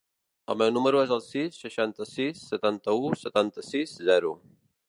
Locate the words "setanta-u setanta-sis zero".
2.55-4.35